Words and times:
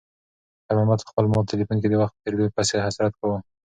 خیر 0.65 0.75
محمد 0.77 0.99
په 1.05 1.09
خپل 1.11 1.25
مات 1.31 1.45
تلیفون 1.51 1.77
کې 1.81 1.87
د 1.89 1.93
وخت 2.01 2.13
په 2.15 2.21
تېریدو 2.23 2.53
پسې 2.55 2.75
حسرت 2.85 3.13
کاوه. 3.19 3.37